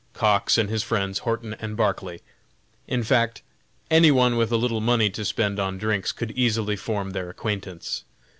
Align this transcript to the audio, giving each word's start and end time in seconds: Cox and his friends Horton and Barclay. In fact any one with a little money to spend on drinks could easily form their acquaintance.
Cox 0.13 0.57
and 0.57 0.67
his 0.67 0.81
friends 0.81 1.19
Horton 1.19 1.53
and 1.59 1.77
Barclay. 1.77 2.21
In 2.87 3.03
fact 3.03 3.43
any 3.91 4.09
one 4.09 4.35
with 4.35 4.51
a 4.51 4.57
little 4.57 4.81
money 4.81 5.11
to 5.11 5.23
spend 5.23 5.59
on 5.59 5.77
drinks 5.77 6.11
could 6.11 6.31
easily 6.31 6.75
form 6.75 7.11
their 7.11 7.29
acquaintance. 7.29 8.03